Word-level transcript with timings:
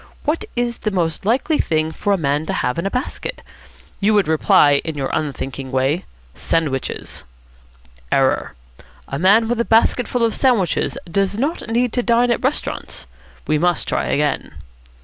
What 0.23 0.45
is 0.55 0.79
the 0.79 0.89
most 0.89 1.25
likely 1.27 1.59
thing 1.59 1.91
for 1.91 2.11
a 2.11 2.17
man 2.17 2.47
to 2.47 2.53
have 2.53 2.79
in 2.79 2.87
a 2.87 2.89
basket? 2.89 3.43
You 3.99 4.15
would 4.15 4.27
reply, 4.27 4.81
in 4.83 4.97
your 4.97 5.11
unthinking 5.13 5.71
way, 5.71 6.05
'sandwiches.' 6.33 7.23
Error. 8.11 8.55
A 9.07 9.19
man 9.19 9.47
with 9.47 9.61
a 9.61 9.63
basketful 9.63 10.23
of 10.23 10.33
sandwiches 10.33 10.97
does 11.05 11.37
not 11.37 11.69
need 11.69 11.93
to 11.93 12.01
dine 12.01 12.31
at 12.31 12.43
restaurants. 12.43 13.05
We 13.45 13.59
must 13.59 13.87
try 13.87 14.05
again." 14.05 14.55